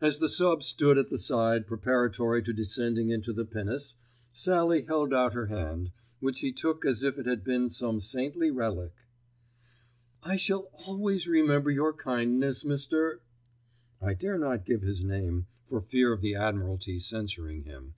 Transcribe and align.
As 0.00 0.18
the 0.18 0.30
sub. 0.30 0.62
stood 0.62 0.96
at 0.96 1.10
the 1.10 1.18
side 1.18 1.66
preparatory 1.66 2.40
to 2.42 2.54
descending 2.54 3.10
into 3.10 3.34
the 3.34 3.44
pinnace, 3.44 3.96
Sallie 4.32 4.86
held 4.86 5.12
out 5.12 5.34
her 5.34 5.48
hand, 5.48 5.90
which 6.20 6.40
he 6.40 6.52
took 6.52 6.86
as 6.86 7.02
if 7.02 7.18
it 7.18 7.26
had 7.26 7.44
been 7.44 7.68
some 7.68 8.00
saintly 8.00 8.50
relic. 8.50 8.94
"I 10.22 10.36
shall 10.36 10.70
always 10.86 11.28
remember 11.28 11.70
your 11.70 11.92
kindness, 11.92 12.64
Mr.——" 12.64 13.18
(I 14.00 14.14
dare 14.14 14.38
not 14.38 14.64
give 14.64 14.80
his 14.80 15.04
name 15.04 15.48
for 15.68 15.82
fear 15.82 16.14
of 16.14 16.22
the 16.22 16.34
Admiralty 16.34 16.98
censuring 16.98 17.64
him). 17.64 17.92